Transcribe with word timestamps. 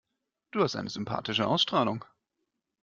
Du 0.49 0.63
hast 0.63 0.75
eine 0.75 0.89
sympathische 0.89 1.45
Ausstrahlung. 1.45 2.03